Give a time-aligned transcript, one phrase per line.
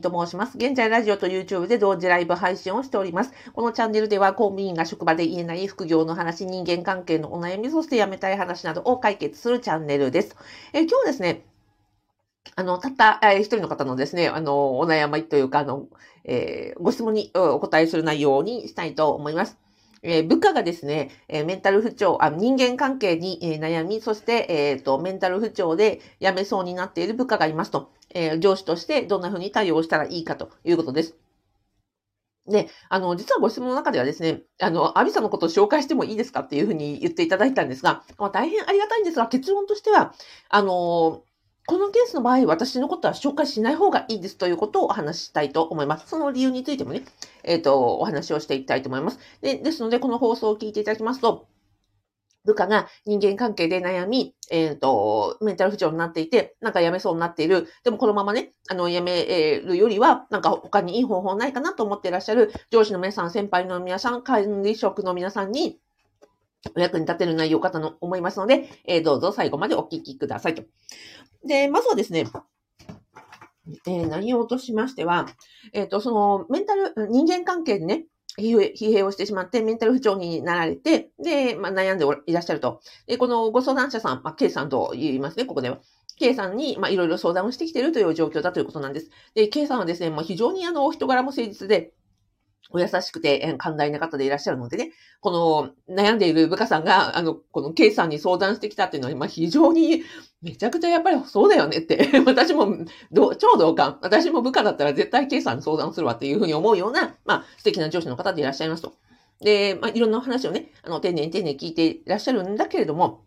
[0.00, 0.56] と申します。
[0.56, 3.32] 現在、ラジオと YouTube で同時ライブ配信をしております。
[3.52, 10.36] このチャンネルでは、公務員が職場で言えない副業の話、人間関係のお悩み、そして辞めたい話などを解決するチャンネルです。
[10.72, 11.44] え今日ですね、
[12.56, 15.86] あの、たった、えー、一人の方のですね、あの、お悩みというか、あの、
[16.24, 19.58] えー、ご質問にお答えする内容にしたいと思います。
[20.02, 27.90] えー、部下がですね、えー、メンタル不調、あ人間関係に、え、悩み、そして、えっ、と、メンタル不調で辞めそうになっている部下がいますと。
[28.14, 31.16] えー、上司としてどんな風に対応したらいいかということです。
[32.48, 40.14] で、あの、実はご質問の中ではですね、あの、アビさんのことを紹介してもいいですかっていうふうに言っていただいたんですが、まあ、大変ありがたいんですが、結論としては、
[40.48, 41.22] あの、
[41.66, 46.08] このケースの場合、私のことは紹介しない方がいいですということをお話ししたいと思います。
[46.08, 47.02] その理由についてもね、
[47.44, 49.20] えっ、ー、と、お話をしていきたいと思います。
[49.40, 51.46] で、ですので、この放送を聞いていただきますと、
[52.50, 57.68] 部下が人間関係で悩み、えっ、ー、と、メンタル不調になっていて、なんか辞めそうになっている。
[57.84, 65.78] でもこのままね、あの、辞めるよりは、なんか他にいい方法ないかなと思っていらっしゃる上司の皆さん、先輩の皆さん、管理職の皆さんに、
[66.76, 70.62] お役に立てる内容かと思いますので、えー、どうぞ最後までお聞きくださいと。
[71.46, 72.26] で、まずはですね、
[73.86, 75.26] えー、内容としましては、
[75.72, 78.04] えっ、ー、と、その、メンタル、人間関係でね、
[78.38, 82.80] 疲弊をしてしまって、メンタル不調になられて、で、まあ、悩んでいらっしゃると。
[83.06, 85.78] で、このご相談者さん、まあ、K さんと言いますね、ここでは。
[86.18, 89.10] K さんに、まあ、いろいろ相談をしてきているという状況だということなんです。
[89.34, 91.92] で、K さんはですね、まあ、非常にあの、お人柄も誠実で、
[92.70, 100.02] お優しくて、寛大な方でいらっしゃるのでね、この悩んでいる部下さんが、あの、この K さんに相談してきたっていうのは、まあ、非常に、
[100.42, 103.98] めちゃくちゃやっぱりそうだよねって 私もど、超同感。
[104.00, 108.94] 私も部下だったら絶対 K さんに相談するわっていうふうに思うような、まあ、素敵な上司の方でいらっしゃいますと。
[109.40, 113.24] で、まあ、いろんな話をね、あの、丁寧に丁寧に聞いていらっしゃるんだけれども、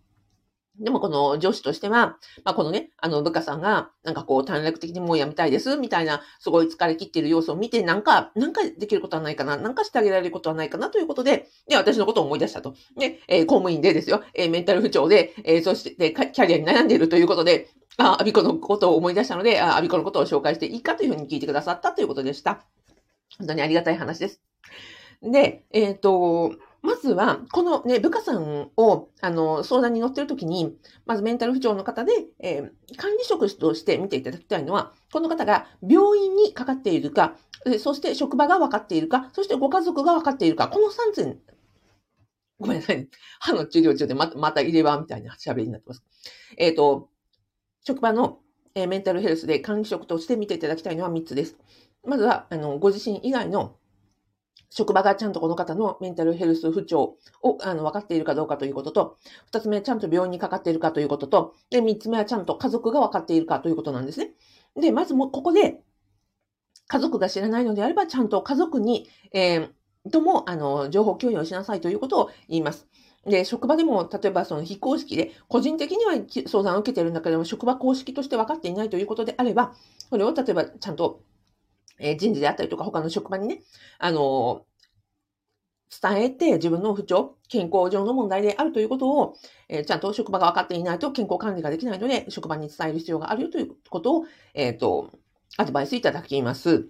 [0.79, 12.73] でもこの上司としては、まあ、このね、あの部下さんが、なんかこう短絡的にもうやめたいです、みたいな、すごい疲れ切っている様子を見て、なんか、なんかできることはないかな、なんかしてあげられることはないかなということで、で、私のことを思い出したと。
[12.97, 22.66] で、えー、公務員でですよ、えー、メンタル不調で、えー、そしてキャリアに悩んでいるということで、あ、アビコのことを思い出したので、あ、アビコのことを紹介していいかというふうに聞いてくださったということでした。
[23.38, 24.41] 本当にありがたい話です。
[25.22, 37.38] で、えっ、と、まずは、このね、部下さんを、あの、相談に乗ってるときに、まずメンタル不調の方で、えー、管理職として見ていただきたいのは、この方が病院にかかっているか、
[37.79, 41.39] そして職場が分かっているか、そしてご家族が分かっているか、この3点、
[42.59, 43.07] ごめんなさい。
[43.39, 46.03] 歯の治療中でまた、また入れ歯みたいな喋りになってます。
[46.57, 47.09] えっ、ー、と、
[47.85, 48.39] 職場の、
[48.75, 51.57] えー、メンタルヘルスで管理職として見ていただきたいのは3つです。
[52.05, 53.77] まずは、あの、ご自身以外の
[54.73, 64.31] 職場がちゃんとこの方のメンタルヘルス不調をあの分かっているかどうかということと、二つ目は、ちゃんと病院にかかっているかということと、で、三つ目はちゃんと家族が分かっているかということなんですね。
[64.75, 65.79] で、まずも、ここで、
[66.88, 72.88] 家族が知らないのであれば、ちゃんと家族に、えー、とも、あの、情報共有をしなさいということを言います。
[73.28, 76.13] で、職場でも、例えばその非公式で、個人的には
[76.47, 79.75] 相談を受けているんだけれども、職場公式として分かっていないということであれば、
[80.09, 81.22] それを例えばちゃんと
[81.99, 83.61] え人事であったりとか、他の職場にね、
[83.99, 84.65] あの
[86.01, 89.35] 伝えて自分の不調、健康上の問題であるということを、
[89.69, 95.11] えー、ちゃんと職場が分かっていないと健康管理ができないので、職場に伝える必要があるよということを、えっ、ー、と、
[95.57, 96.87] アドバイスいただきます。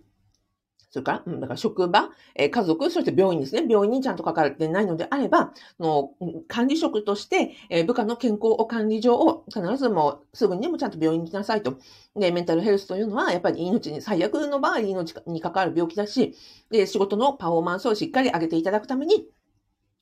[0.94, 3.66] それから、うん、だから職場、えー、家族、そして病院ですね。
[3.68, 6.12] 病院にちゃんと関わってないのであれば、の
[6.48, 11.80] 管理職として、えー、部下の健康管理上を必ずもうすぐにでもちゃんと病院に来なさいと。
[12.16, 16.36] で、メンタルヘルスというのは、やっぱり命に、最悪の場合、命に関わる病気だし、
[16.70, 19.28] で、仕事のパフォーマンスをしっかり上げていただくために、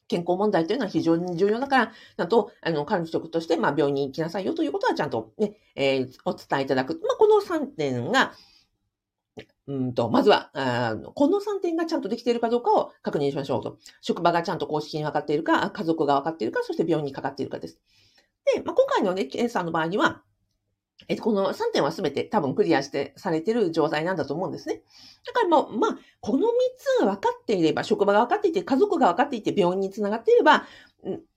[0.10, 7.00] 健康問題というのは非常に重要だから、ちゃんと、あの、管理職として、まあ、病院に行きなさいよということはちゃんとね、えー、お伝えいただく。
[7.08, 8.34] まあ、この3点が、
[9.68, 13.78] うんと、まずは、あこの3点がちゃんとできているかどうかを確認しましょうと。
[14.02, 17.80] 職場がちゃんと公式に分かっているか、家族が分かっているか、そして病院にかかっているかです。
[18.56, 20.24] で、まあ、今回のね、検査の場合には、
[21.08, 24.82] えっと、この3点は全て多分クリアしてされている状態なんだと思うんですね。
[25.26, 26.50] だからもう、まあ、この3
[27.00, 30.66] つ分かっていれば、職場が分かっていて、家族が分かっていて、病院につながっていれば、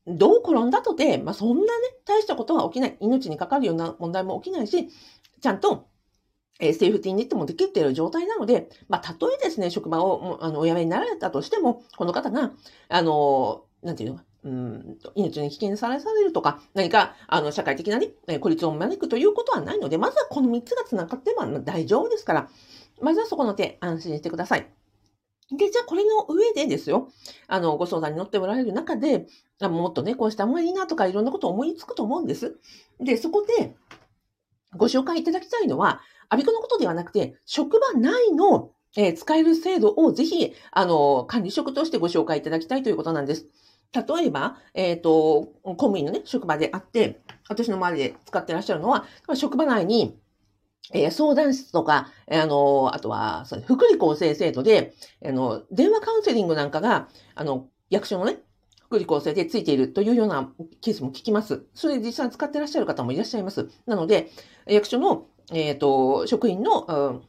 [0.07, 1.69] どう転んだとて、まあ、そんなね、
[2.05, 2.97] 大したことは起きない。
[3.01, 4.89] 命にかかるような問題も起きないし、
[5.41, 5.89] ちゃんと
[6.61, 12.53] え、セーフティーネットもできている状態なので、まあ、たとえですね、職場を、あの、お辞めになられたとしても、この方が、
[12.89, 18.11] あの、なんていうのうん命に危険さらされるとか、何か、あの、社会的なね、
[18.41, 22.49] 孤立を招くということはないので、まずはこの3つが繋がってば大丈夫ですから、
[23.01, 24.71] まずはそこの手、安心してください。
[25.51, 27.11] で、じゃあこれの上でですよ、
[27.49, 29.27] あの、ご相談に乗っておられる中で、
[29.61, 32.59] もっとね、こうした方がいいなとか、いろんなことを思いつくと思うんです。
[33.01, 33.75] で、そこで、
[34.77, 43.47] ご紹介いただきたいのは、アビコのことではなくて、職場内の、えー、使える制度をぜひ、あの、管理職としてご紹介いただきたいということなんです。
[43.93, 50.19] 例えば、えっ、ー、と、公務員のね、職場であって、私の周りで使ってらっしゃるのは、職場内に、
[50.93, 54.95] えー、相談室とか、えー、あの、あとは、福利厚生制度で、
[55.25, 58.39] あの、電話カウンセリングなんかが、あの、役所のね、
[58.87, 61.65] 福利厚生でついているというようなケースも聞きます。
[61.75, 63.69] それで実際に使ってらっしゃる方もいらっしゃいます。
[63.87, 64.31] なので、
[64.67, 67.23] 役所の、えっ、ー、と、職員の、うん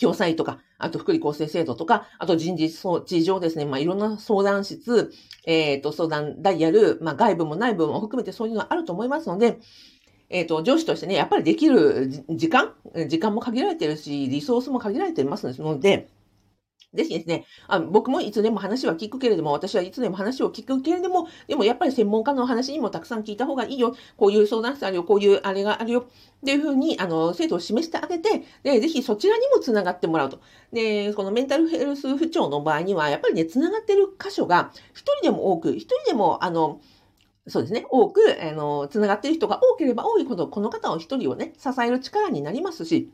[0.00, 5.12] 共済とか、あと福利厚生制度とか、あと人事装置上ですね、まあ、いろんな相談室、
[5.44, 9.58] えっ、ー、と、相談ダイヤル、まあ、外部も内部も含めてそういうのがあると思いますので、
[10.30, 12.74] えっ、ー、と、上司としてね、やっぱりできる時間、
[13.08, 16.08] 時間も限られてるし、リソースも限られてますので、
[16.94, 23.94] ぜひですね、あ僕もいつでも話は聞くけれども、私はいつでも話を聞くけれども、でもやっぱり専門家の話にもたくさん聞いた方がいいよ。
[24.16, 26.00] こういう相談室あるよ、こういうあれがあるよ。
[26.00, 26.04] っ
[26.44, 30.40] ていうふうに、あの、制度を示してあげて、で、ぜひそちらにもつながってもらうと。
[30.72, 36.80] で、このメンタルヘルス不調の場合には、やっぱりね、つながってる箇所が、一人でも多く、一人でも、あの、
[37.48, 37.86] そうですね。
[37.90, 43.12] 多く、あの、つながっている人が多ければ多いほど、この方を一人をね、支える力になりますし、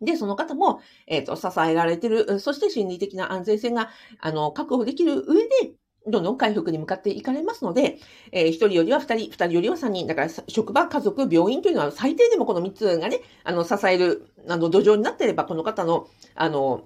[0.00, 3.90] で、その方も、えっ、ー、と、支えられてる、そして心理的な安全性が、
[4.20, 5.48] あの、確保できる上で、
[6.08, 7.98] どんどん回復に向かっていかれますので、
[8.30, 16.84] えー、1人よりは2人、2人よりは3人、だから職場、家族、病院というのは最低でもこの3つがね、あの、支える、あの、土壌になっていれば、この方の、あの、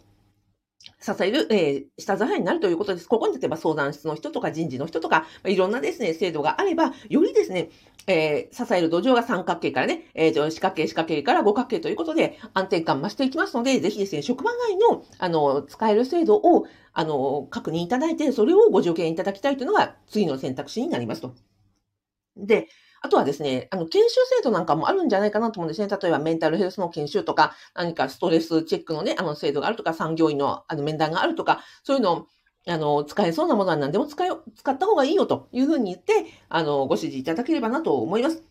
[1.00, 3.08] 支える、えー、下支えになるということです。
[3.08, 7.70] ここに例えば相談室の人とか人事の人とか、いろんなですね、制度があれば、よりですね、
[8.06, 21.35] えー、支える土壌が三角形からね、えー、四角形、四角形から五角形ということで安定感増していきますので、ぜひですね、職場外の、あの、使える制度を、あの、確認いただいて、それをご助言いただきたいというのが次の選択肢になりますと。
[22.37, 22.69] で、
[23.02, 25.88] あとはですね、あの、研修制度なんかもあるんじゃないかなと思うんですね。
[25.88, 32.26] 例えばメンタルヘルスの研修とか、何かストレスチェックのね、あの制度があるとか、産業医のあの面談があるとか、そういうのを、
[32.67, 38.43] あの、使えそうなものは何でも使よ、使った方がいいよというふうに言って、あの、ご指示いただければなと思います。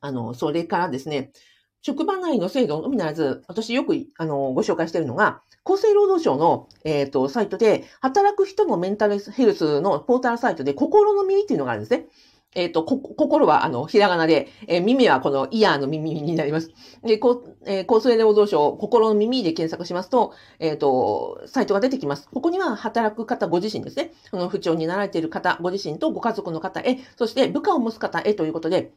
[0.00, 1.32] あの、それからですね、
[1.80, 12.08] 職場内の制度のみならず、私よく、あの、ご紹介しているのが、厚生労働省の、えっ、ー、と、サイトで、働く人のメンタルヘルスのポータルサイトで、心の耳っていうのがあるんですね。
[12.54, 16.70] えっ、ー、と、心は、あの、ひらがなで、えー、耳はこのイヤーの耳になります。
[17.02, 22.28] で、こう、えー、厚生労働省、心の耳で検索しますと、えっ、と、サイトが出てきます。
[22.28, 24.12] ここには働く方ご自身ですね。
[24.30, 28.92] その不調になられている方ご自身とご家族の方へ、そして部下を持つ方へということで、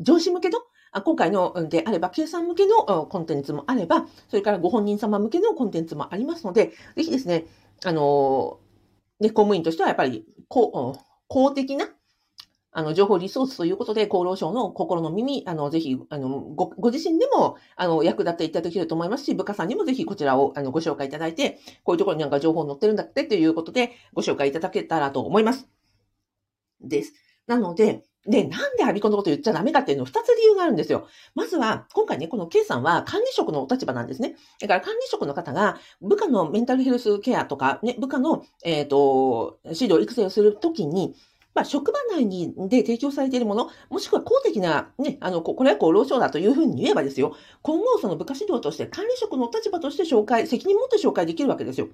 [0.00, 0.58] 上司向けの
[1.04, 7.46] 今回のであれば、計算向けのコンテンツもあれば、それからご本人様向けのコンテンツもありますので、ぜひですね、
[7.84, 8.58] あの、
[9.20, 10.96] ね、公務員としてはやっぱり公
[11.28, 11.88] 公的な
[12.78, 25.70] あの、情報リソースということで、厚労省の心の耳、あの、ぜひ、あの、ご、ご自身でも、あの、役立っていただけると思いますし、部下さんにもぜひこちらを、あの、ご紹介いただいて、こういうところになんか情報載ってるんだってということで、ご紹介いただけたらと思います。
[26.82, 27.14] です。
[27.46, 31.08] なので、で、なんでアビコのこと言っちゃダメかっていうの二つ理由があるんですよ。
[31.34, 34.36] まずは、今回ね、この K さんは管理職のお立場なんですね。
[34.60, 41.14] だから管理職の方が、部下のメンタルヘルスケアとか、ね、部下の、えっ、ー、と、指導育成をするときに、
[41.56, 51.88] まあ、職場内にで提供されているもの、もしくは公的な、ね、あの、これは厚労省だというふうに言えばですよ、今後その部下指導として管理職の立場として紹介、責任持って紹介できるわけですよ。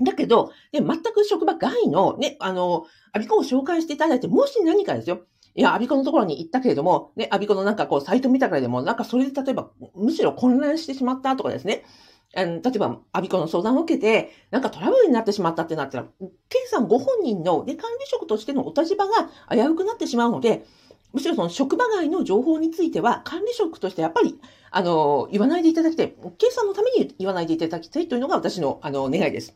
[0.00, 5.20] だけど、ね、全く職場外の、ね、あの、アビコを紹介していただいて、もし何かですよ、
[5.54, 11.84] いや、アビコのところに行ったけれども、ね、アビコのなんかこう、サイト見たからでも、なんかそれで例えば、むしろ混乱してしまったとかですね、
[12.34, 16.06] あの、例えば、アビコの相談を受けて、なんかトラブルになってしまったってなったら、
[16.48, 20.64] ケイさんご本人の、ね、管理職としてのお立場が危うくなってしまうので、
[21.12, 26.14] むしろその職場外の情報については、管理職としてやっぱり、あの、言わないでいただきたい。
[26.38, 29.54] ケイさんのために言わないでいただきたいというのが私の、あの、願いです。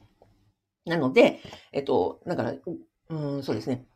[0.84, 1.40] なので、
[1.72, 2.54] えっと、だから、
[3.08, 3.86] うん、そうですね。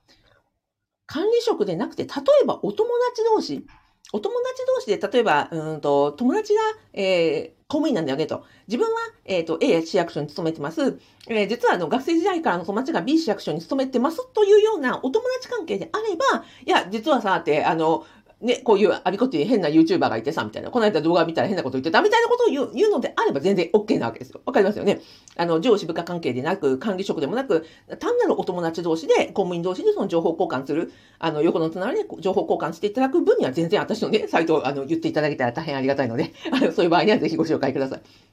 [1.06, 2.10] 管理職でなくて、例
[2.42, 3.66] えばお友達同士、
[4.12, 6.60] お友達同士で、例えば、うんと、友達が、
[6.92, 8.44] えー、公務員なんだよねと。
[8.66, 10.98] 自分は、えっ、ー、と、A 市役所に勤めてます。
[11.28, 18.04] えー、実は、あの、学生時代からの友達が B 市役所に勤めてますというようなお友達関係であれば、いや、実はさ、って、あの、
[18.40, 20.70] ね、こういうありこっていう変な YouTuber がいてさ、みたいな。
[20.70, 24.40] この間動画見たら変なこと言ってた、みたいなことを言う言うのであれば全然 OK なわけですよ。
[24.46, 25.00] わかりますよね。
[25.36, 27.66] あの、上司部下関係でなく、管理職でもなく、
[27.98, 38.29] 単なるお友達同士で、公務員同士でその情報交換する、あの、横のつながりで情報交換していただく分には全然私のね、サイトをあの言っていただけたら大変ありがたいので、あの、そういう場合にはぜひご紹介ください。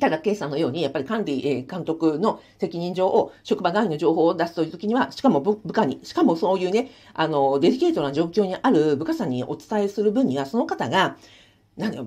[0.00, 11.16] ただ、K さんのように、やっぱり管理、え、監督の責任上を、職場外の情報を出すというときには、しかも部下に、しかもそういうね、あの、デリケートな状況にある部下さんにお伝えする分には、その方が、
[11.76, 12.04] なんだ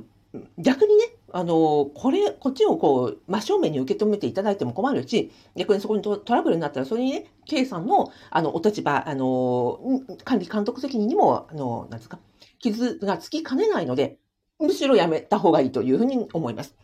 [0.57, 9.79] 逆にね、あの、これ、こっちをこう、真正面に受け止めていただいても困るし、逆にそこにトラブルになったら、それにね、K さんの、あの、お立場、あの、
[10.23, 12.19] 管理監督責任にも、あの、なんですか、
[12.59, 14.17] 傷がつきかねないので、
[14.59, 16.75] むしろやめた方がいいというふうに思います。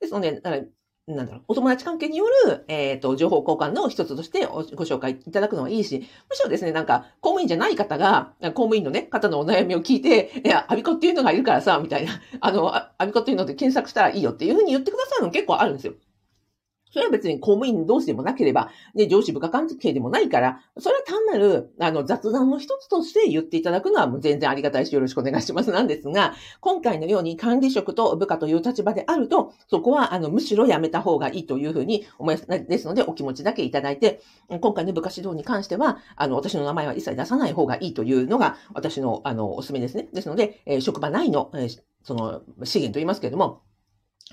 [0.00, 0.40] ですので、
[1.06, 5.98] なんだろう、お友達関係による、えっ、ー、と、情報交換の一つとしてご紹介いただくのはいいし、
[6.30, 15.92] むしろですね、なんか、公務員じゃない方が、公務員のね、方のお悩みを聞いて、いや、アビコっていうのがいるからさ、みたいな、あの、アビコっていうので検索したらいいよっていうふうに言ってくださるの結構あるんですよ。
[16.94, 32.46] それは別に公務員同士でもなければ、ね、上司部下関係でもないから、それは単なる、あの、雑談の一つとして言っていただくのはもう全然ありがたいしよろしくお願いしますなんですが、今回のように管理職と部下という立場であると、そこは、あの、むしろやめた方がいいというふうに思います。
[32.46, 40.08] ですので、お気持ちだけいただいて、今回の部下指導に関しては、あの、私の名前は一切出さない方がいいというのが、私の、あの、おすすめですね。
[40.12, 43.62] ですので、えー、職場内の、えー、その、資源と言いますけれども、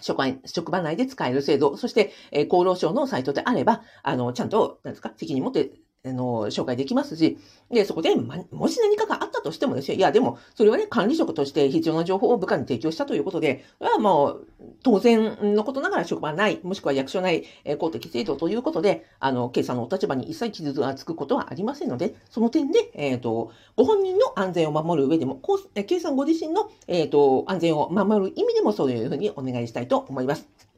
[0.01, 5.71] 職場職場内で使える制度、そして、え、厚労省のサイトであれば、あの、ちゃんと、なんですか、責任持って
[6.03, 7.37] あの、紹介できますし、
[7.69, 9.97] で、そこで、ま、もし何かがあったとしてもですよ。
[9.97, 14.47] いや、でも、それはね、管理職として必要な情報を部下に提供したということで、それはもう、
[14.81, 30.70] 当然のことながら職場ない、もしくは役所ない、え、公的制度ということで、あの、計算のお立場に一切傷がつくことはありませんので、その点で、えっ、ー、と、ご本人の安全を守る上でも、こう計算ご自身の、えっ、ー、と、安全を守る意味でもそういうふうにお願いしたいと思います。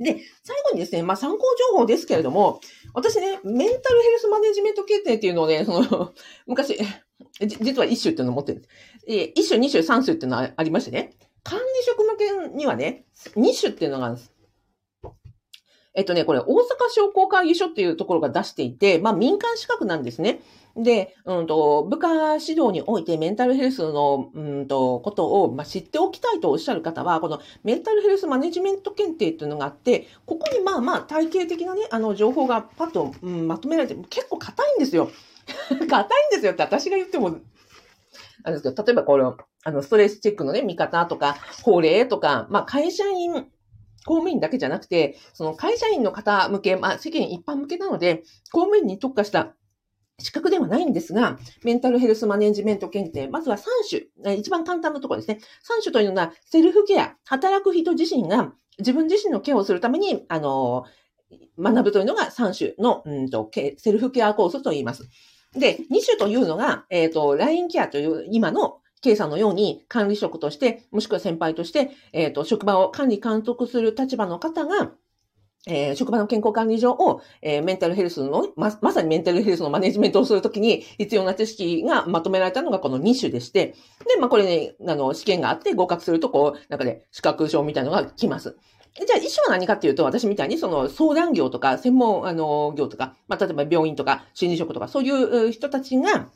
[0.00, 1.38] で、最後にですね、まあ、参考
[1.72, 2.60] 情報ですけれども、
[2.94, 6.14] 私ね、メンタルヘルスマネジメント検定っていうのをね、その、
[6.46, 6.78] 昔、
[7.40, 9.32] 実は一種っていうのを持ってるんです。
[9.34, 14.32] 一種、二種、三種っていうのはありましてね、管理職向けにはね、二種っていうのがあるんです。
[15.98, 16.46] えっとね、これ、大阪
[16.90, 20.40] 商工会議所っていうところが出していて、まあ民間資格なんですね。
[20.76, 35.10] で、うんと、部下指導においてメンタルヘルスの、うんと、ことを、まあ、知っておきたいとおっしゃる方は、このメンタルヘルスマネジメント検定っていうのがあって、ここにまあまあ体系的なね、あの情報がパッと、うん、まとめられて、結構硬いんですよ。
[35.68, 35.88] 硬いん
[36.30, 37.38] ですよって私が言っても、
[38.44, 43.48] あれですけど、例えばこの、あの、ストレスチェックのね、見方とか、法令とか、まあ会社員、
[44.06, 49.54] 公務員だけじゃなくて、その会社員の方向け、まあ世間一般向けなので、公務員に特化した
[50.20, 53.62] 資格ではないんですが、メンタルヘルスマネジメント検定、まずは3
[54.24, 55.38] 種、一番簡単なところですね。
[55.78, 60.84] 3種というのは、セルフケア、働く人自身が自分自身のケアをするために、あの、
[61.58, 65.08] 学ぶというのが3種の、うんと、セルフケアコースと言います。
[65.52, 74.92] で、2種というのが、えっ、ー、と、ラインケアという今の K さんのように管理職として、もしくは先輩として、えっ、ー、と、職場を管理監督する立場の方が、
[75.66, 83.74] えー、職場の健康管理上を、えー、メンタルヘルスの、ま、まさにメンタルヘルスのマネジメントをするときに必要な知識がまとめられたのがこの2種でして、
[84.06, 88.56] で、まあ、これね、あの、試験があって合格すると、こう、なんかね、資格証みたいなのが来ます。
[88.94, 96.30] じゃあ、医師は何かっていうと、私みたいにその相談業とか、専門、あの、業とか、まあ、例えば病院とか、心理職とか、そういう人たちが、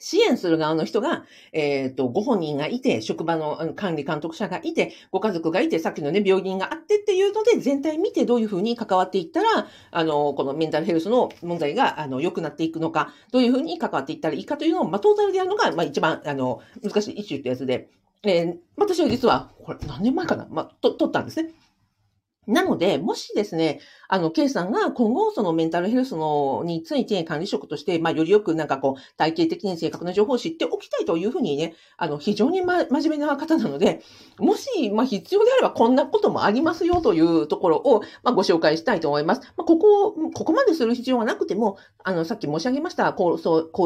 [0.00, 17.90] 支援する側の人が、えっ、ー、と、ご本人がいて、職場の管理監督者がいて、ご家族がいて、さっきのね、病院があってっていうので、全体見てどういうふうに関わっていったら、あの、このメンタルヘルスの問題が、あの、良くなっていくのか、どういうふうに関わっていったらいいかというのを、まあ、トータルでやるのが、まあ、一番、あの、難しいイシューってやつで、
[18.22, 21.50] えー、私は実は、これ何年前かなまあ、と、取ったんですね。
[22.50, 34.02] なので、もしですね、あの、K さんが今後、そのメンタルヘルスのについて管理職として、まあ、よりよくなんかこう、体系的に正確な情報を知っておきたいというふうにね、あの、非常に、ま、真面目な方なので、
[34.38, 39.42] もし、まあ、必要であればこんなこともありますよというところを、まあ、ご紹介したいと思います。
[39.56, 43.38] まあ、ここ、ここまでする必要はなくても、あの、さっき申し上げました、厚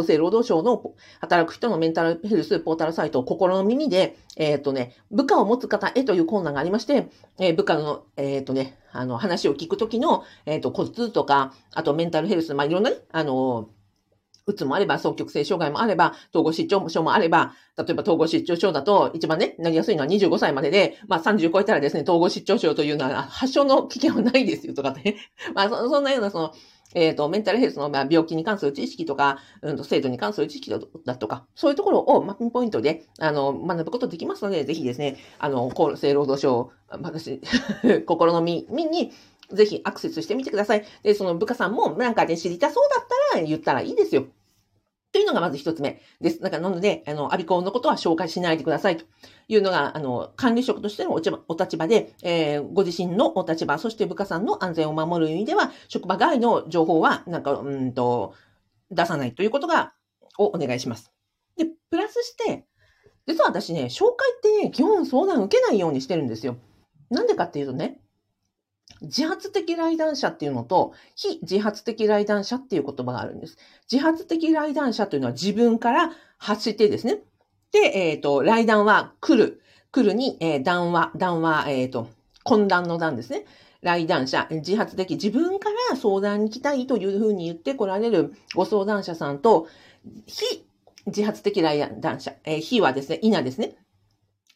[0.06, 13.68] 生労働省の働く人のメンタルヘルスポータルサイト、心の耳で、えっ、ー、とね、部下を持つ方へというコーナーがありまして、えー、部下の、えっ、ー、とね、あの、話を聞くときの、えっ、と、コツとか、あとメンタルヘルス、まあ、いろんなね、あの、
[14.46, 25.16] うつもあれば、双極性障害もあれば、統合失調症もあれば、例えば統合失調症だと、一番ね、なりやすいのは25歳までで、まあ30超えたらですね、統合失調症というのは発症の危険はないですよとかね。
[25.54, 26.52] まあそ、そんなようなその、
[26.94, 37.40] えっ、ー、と、メンタルヘルスの、ま、病気に関する知識とか、うんと、制度に関する知識だとか、そういうところを、まあ、ピンポイントで、あの、学ぶことできますので、ぜひですね、あの、厚生労働省、私、
[38.06, 39.12] 心の身に、
[39.52, 40.84] ぜひアクセスしてみてください。
[41.02, 44.26] で、その部下さんも、なんかね、知りたそうだったら言ったらいいですよ。
[45.14, 46.40] というのがまず一つ目です。
[46.40, 49.04] だから、なので、あの、アビコンのことは紹介しないでくださいと
[49.46, 58.34] いうのが、あの、管理職としてのお立場で、えー、ご自身のお立場、そして部下さんの安全を守る意味では、職場外の情報は、なんか、うんと、
[58.90, 59.92] 出さないということが、
[60.36, 61.12] をお願いします。
[61.56, 62.66] で、プラスして、
[63.28, 66.56] 実は私ね、紹介ってね、基本相談受けないようにしてるんですよ。
[67.08, 68.00] なんでかっていうとね、
[69.04, 73.56] 自発的来談者っていうのと、非自発的来談者っていう言葉があるんです。
[73.90, 77.18] 自発的来談者というのは自分から発してですね。
[77.72, 79.60] で、えっ、ー、と、来談は来る。
[79.90, 82.08] 来るに、えー、談話、談話、えっ、ー、と、
[82.44, 83.44] 懇談の談ですね。
[83.80, 89.68] 来談者、自発的、自分から相談に来たいというふうに言って来られるご相談者さんと、
[90.26, 90.66] 非
[91.06, 93.76] 自発的来談者、えー、非はですね、いなですね。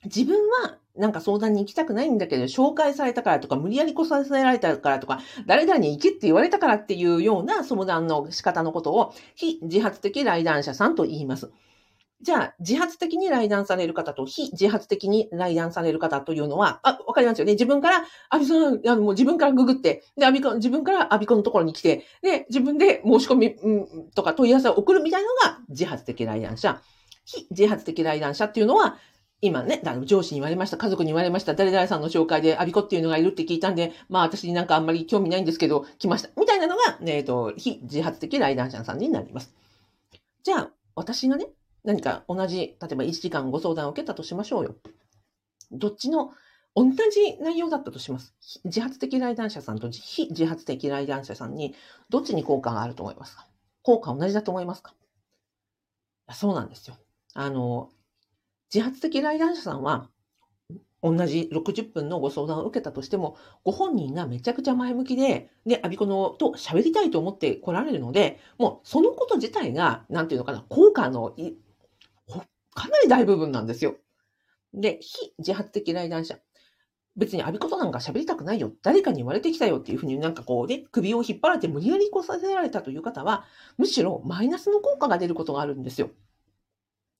[0.05, 11.51] 自分はなんか相談に行きたくないんだけど、紹介されたからとか、無理やり来させられたからとか、誰々に行けって言われたからっていうような相談の仕方のことを、非自発的来談者さんと言います。
[12.21, 17.53] じゃあ、自発的に来談される方と非自発的に来談される方というのは、あ、わかりますよね。
[17.53, 26.83] 自分から、アビさん、あの、もう自分からググって、で、アビコ、自分からアビコのところに来て、で、自分で申し込み、うん、とか問い合わせを送るみたいなのが自発的来談者。
[27.25, 28.97] 非自発的来談者っていうのは、
[29.41, 36.31] 今ね、上司に言われました、家族に言われました、誰々さんの紹介でアビコっていうのがいるって聞いたんで、まあ私になんかあんまり興味ないんですけど、来ました。
[36.37, 39.53] みたいなのが、えっ、ー、と、非自発的来談者さんになります。
[40.43, 41.47] じゃあ、私がね、
[41.85, 44.75] 何か同じ、例えば1時間ご相談を受けたとしましょうよ。
[45.71, 46.33] どっちの
[46.75, 48.35] 同じ内容だったとします。
[48.65, 51.75] 自発的来談者さんと非自発的来談者さんに、
[52.09, 53.47] どっちに効果があると思いますか？
[53.83, 54.95] 効果同じだと思いますか？
[56.33, 56.97] そうなんですよ。
[57.35, 57.91] あの、
[58.73, 60.11] 自発的来談者さんは、
[61.03, 71.35] 同じ60分のご相談を受けたとしても、ご本人がめちゃくちゃ前向きで、で、アビコのと喋りたいと思って来られるので、もうそのこと自体が、なんていうのかな、効果の
[72.75, 73.97] かなり大部分なんですよ。
[74.75, 76.39] で、非自発的来談者。
[77.17, 78.73] 別にアビコとなんか喋りたくないよ。
[78.83, 83.45] 誰かに言われてきたよっていうふうになんかこうね、首を引っ張られて無理やりこさせられたという方は、
[83.77, 86.11] むしろマイナスの効果が出ることがあるんですよ。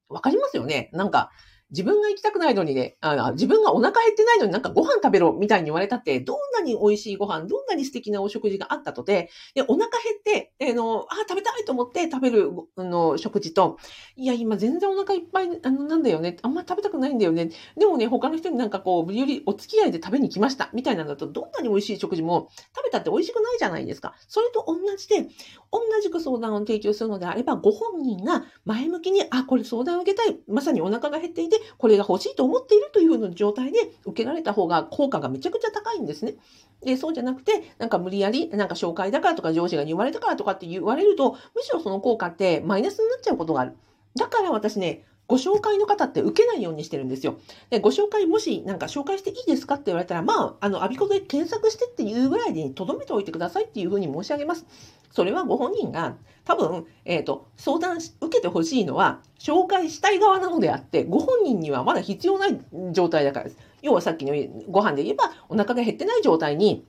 [0.09, 0.91] わかりますよね。
[0.93, 1.31] なんか、
[1.71, 13.79] 自分が行きたくないのにね、あ自分がお腹減ってないのになんかご飯食べろみたいに言われたって、どんなに美味しいご飯、どんなに素敵なお食事があったとて、でお腹減って、えー、の、あ、食べたいと思って食べるの食事と、
[14.17, 16.37] いや、今全然お腹いっぱいあのなんだよね。
[16.43, 17.51] あんま食べたくないんだよね。
[17.77, 20.71] でもね、他の人になんかこう、無理よりお付き合いで食べに来ました。
[20.73, 24.15] みたいなのだと、どんなに美味しい食事も食べたって美味しくないじゃないですか。
[24.29, 25.29] それと同じで、
[25.71, 30.39] 同じく相談を提供するのであれば、ご本人が前向きに、あ、これ相談を受けたい。
[30.49, 36.35] まさにお腹が減っていて、これが欲しいと思っているというような状態で受けられた方が効果がめちゃくちゃ高いんですね。
[36.83, 43.77] で、そうじゃなくて、なんか無理やり、なんか紹介だからとか上司が言われたからとかって言われると、むしろその効果ってマイナスになっちゃうことがある。
[44.17, 47.39] だから私ね、ご紹介の方って受けないようにしてるんですよ。
[47.71, 54.67] で、ご紹介もしなんか紹介していいですかって言われたら、まあ、あの、アビコで検索してっていうぐらいで留めておいてくださいっていうふうに申し上げます。
[55.13, 62.59] それはご本人が多分、えっ、ー、と、相談し、受けてほしいのは、紹介したい側なのであって、ご本人にはまだ必要ない
[62.93, 63.59] 状態だからです。
[63.83, 64.35] 要はさっきの
[64.71, 66.87] ご飯で言えば、お腹が減ってない状態に、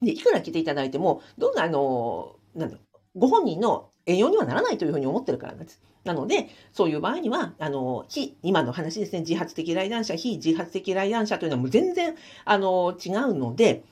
[0.00, 2.78] で、いくら来ていただいても、どんな、あの、なんだ、
[3.14, 5.80] ご本人の栄養にはならないというふうに思ってるからなんです。
[6.04, 12.14] なので、そういう場合には、あの、非、今の話ですね、自発的来談者、非自発的来談者というのはもう全然、
[12.44, 13.84] あの、違うので、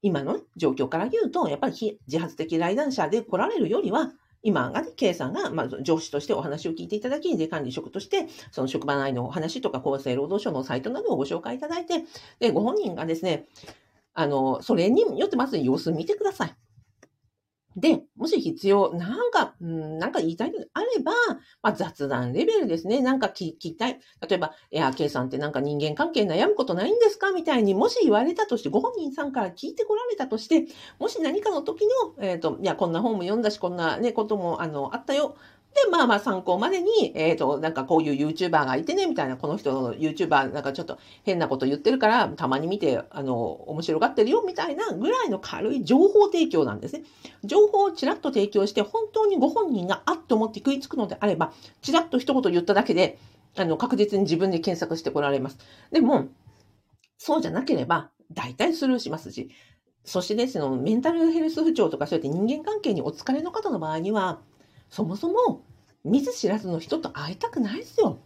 [0.00, 12.04] 今の状況から言うと、やっぱり非自発的来談者で来られるよりは、今がね、K さんが、まあ、上司としてお話を聞いていただき、税管理職として、その職場内のお話とか、厚生労働省のサイトなどをご紹介いただいて、
[12.40, 13.46] で、ご本人がですね、
[14.14, 16.54] あの、それによってまず様子見てください。
[17.76, 21.12] で、もし必要、なんか、うん、なんか言いたいのであれば、
[21.62, 23.00] まあ、雑談レベルですね。
[23.00, 23.98] なんか聞きたい。
[24.28, 27.30] 例えば、いや、K さんってなんか人間関係悩むことないんですか？
[27.32, 30.66] みたいに、もし言われたとして、ご本人さんから聞いてこられたとして、
[30.98, 35.36] もし何かの時の、えっ、ー、と、いや、こんな本も読んだし、こんなね、ことも、あの、あったよ。
[35.74, 47.04] で、まあまあ参考までに、えっ、ー、と、なんかこういう YouTuber がいてね、みたいな、この人の YouTuber なんかちょっと変なこと言ってるから、たまに見て、あの、面白がってるよ、みたいなぐらいの軽い情報提供なんですね。
[47.42, 53.18] 情報をちらっと提供して、本当にご本人があっと思って食いつくのであれば、ちらっと一言言っただけで、
[53.56, 55.58] あの、確実に自分で検索してこられます。
[55.90, 56.28] でも、
[57.16, 59.50] そうじゃなければ、大体スルーしますし、
[60.04, 64.40] そしてですね、メンタルヘルス不調とかそうやって人間関係にお疲れの方の場合には、
[64.92, 65.64] そもそも
[66.04, 68.18] 見ず知らずの人と会いたくないですよ。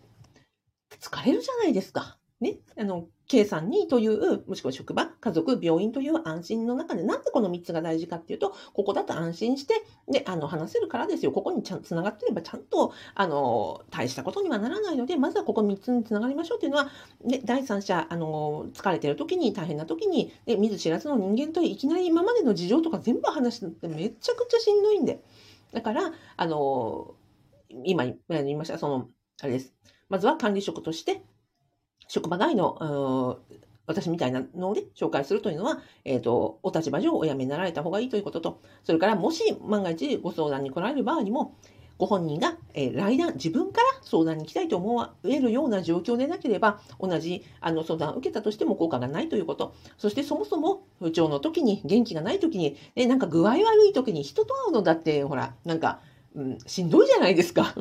[1.00, 2.18] 疲れるじゃないですか。
[2.40, 2.56] ね？
[2.76, 9.74] あの、計算にという、もしくは職場、家族、病院という安心の中で、なんでこの3つが大事かっていうと、ここだと安心して、
[10.08, 11.30] で、あの、話せるからですよ。
[11.30, 16.88] ここにちゃんと繋がってれば、ちゃんと、あの、大したことにはならないので、まずはここ3つに繋がりましょうっていうのは、
[17.24, 25.22] で、第三者、あの、疲れてる時に、大変な時に、で、見ず知らずの人間といきなり今までの事情とか全部話すのってめちゃくちゃしんどいんで。
[25.76, 27.16] だから、あの、
[27.84, 29.08] 今言いました、その、
[29.42, 29.74] あれです。
[30.08, 31.20] まずは管理職として、
[32.08, 33.40] 職場外の、
[33.86, 41.54] 私みたいなので紹介するというのは、えっ、ー、と、お立場上お辞めになられた方がいいということと、それからもし万が一ご相談に来られる場合にも、
[41.98, 49.74] ご本人が、えー、来談、自分から相談に来たいと思えるような状況でなければ、同じあの相談を受けたとしても効果がないということ。
[49.98, 56.00] そしてそもそも不調の時に、元気がない時に、えなんか具合悪い時に人と会うのだって、ほら、なんか、
[56.34, 57.74] うん、しんどいじゃないですか。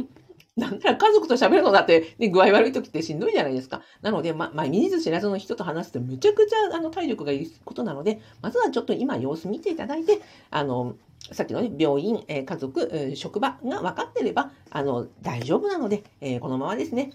[0.55, 3.81] なんなら家族と喋るのだって、ね、具合悪い時ってしんどいじゃないですか。
[4.01, 10.19] なので、ま、まあ、見ず知らずの人と話すとめちゃくちゃあの体力がいることなので、まずはちょっと今様子見ていただいて、
[10.51, 10.95] あの、
[11.33, 17.11] さっきのね、病院、えー、家族、え、職場が分かってれば、あの、大丈夫なので、えー、このままですね、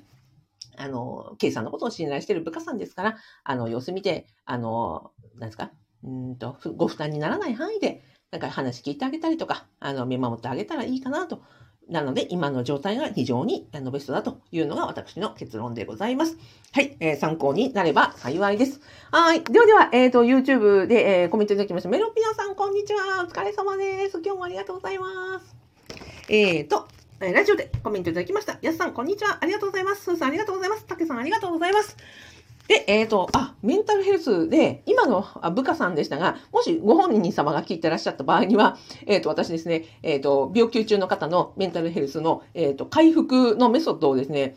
[0.76, 5.70] あの、K さんのことを信頼している部下さんですから、あの、様子見て、あの、なんですか、
[6.05, 11.42] うんと、ご負担にならない範囲で、なんか話聞いてあげたりとか、あの、見守ってあげたらいいかなと
[11.90, 16.38] なので、今の状態が非常にベストだというのが私の結論でございます。
[16.72, 18.81] はい、えー、参考になれば幸いです。
[19.11, 19.42] はい。
[19.42, 21.88] ではでは、えっ、ー、と、YouTube で、えー、コメントいただきました。
[21.88, 23.24] メロピアさん、こんにちは。
[23.24, 24.20] お疲れ様です。
[24.24, 25.57] 今日もありがとうございます。
[26.29, 26.87] えっ、ー、と、
[27.18, 28.57] ラジオでコメントいただきました。
[28.62, 29.38] やすさん、こんにちは。
[29.40, 30.05] ありがとうございます。
[30.05, 30.87] すーさん、ありがとうございます。
[30.87, 31.96] たけさん、ありがとうございます。
[32.71, 44.55] で、えっ、ー、と、あ、メンタルヘルスで、今の部下さんでしたが、もしご本人様が聞いてらっしゃった場合には、えっ、ー、と、私ですね、えっ、ー、と、病気中の方のメンタルヘルスの、えっ、と、回復のメソッドをですね、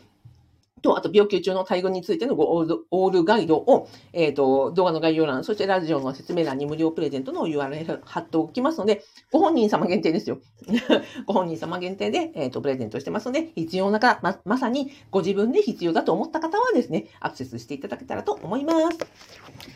[0.84, 10.40] と、あと病気中の対応についてのオールガイドを、え、ー、と、動画の概要欄、そしてラジオの説明欄に無料プレゼントの URL 貼っておきますので、ご本人様限定ですよ。
[11.26, 18.98] ご本人様限定で、えっ、ー、と、プレゼントしてますので、必要な方、ま、まさにご自分で必要だと思った方はですね、アクセスしていただけたらと思います。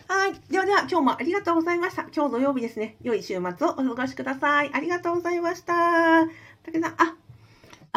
[0.09, 0.35] はい。
[0.51, 2.07] ではでは、今日もありがとうございました。
[2.15, 4.71] 今日土曜日ですね、良い週末をお過ごしください。
[4.75, 6.27] ありがとうございました。
[6.65, 7.17] 武さん、あ、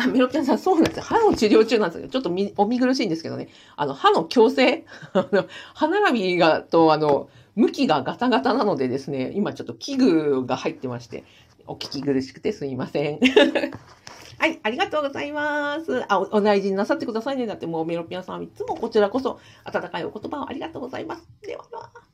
[0.04, 1.04] あ、メロピアンさん、そうなんですよ。
[1.04, 2.08] 歯の治療中なんですよ。
[2.10, 3.50] ちょっとみお見苦しいんですけどね。
[3.76, 4.86] あの、歯の矯正？
[5.74, 11.24] 歯並びが、と、あの、向きがガタガタなのでですね、今ちょっと器具が入ってまして、
[11.68, 13.20] お聞き苦しくてすいません。
[14.40, 16.04] はい、ありがとうございます。
[16.08, 17.46] あお、大事になさってくださいね。
[17.46, 21.28] だってもうメロピアンさんはいつもこちらこそ温かいお言葉をありがとうございます。
[21.42, 22.11] ではでは。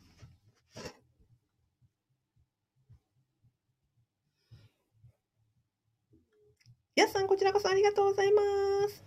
[6.98, 8.42] やすさん、こちらこそありがとうございま
[8.90, 9.07] す。